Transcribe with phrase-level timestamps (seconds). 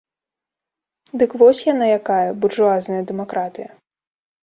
[1.23, 3.69] Дык вось яна якая, буржуазная дэмакратыя!